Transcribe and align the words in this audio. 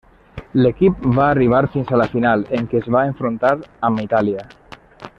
L'equip 0.61 1.03
va 1.17 1.27
arribar 1.33 1.59
fins 1.75 1.91
a 1.91 1.99
la 2.03 2.09
final, 2.15 2.47
en 2.61 2.65
què 2.73 2.81
es 2.85 2.91
va 2.97 3.05
enfrontar 3.13 3.53
amb 3.91 4.07
Itàlia. 4.09 4.47